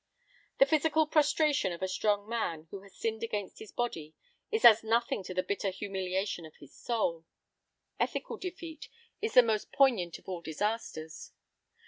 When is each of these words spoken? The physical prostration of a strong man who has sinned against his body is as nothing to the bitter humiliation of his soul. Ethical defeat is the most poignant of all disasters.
The 0.57 0.65
physical 0.65 1.05
prostration 1.05 1.71
of 1.71 1.83
a 1.83 1.87
strong 1.87 2.27
man 2.27 2.65
who 2.71 2.81
has 2.81 2.95
sinned 2.95 3.21
against 3.21 3.59
his 3.59 3.71
body 3.71 4.15
is 4.49 4.65
as 4.65 4.83
nothing 4.83 5.21
to 5.25 5.33
the 5.35 5.43
bitter 5.43 5.69
humiliation 5.69 6.43
of 6.43 6.55
his 6.55 6.73
soul. 6.75 7.23
Ethical 7.99 8.37
defeat 8.37 8.89
is 9.21 9.35
the 9.35 9.43
most 9.43 9.71
poignant 9.71 10.17
of 10.17 10.27
all 10.27 10.41
disasters. 10.41 11.33